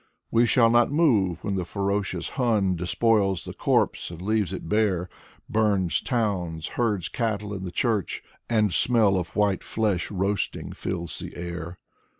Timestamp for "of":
9.15-9.35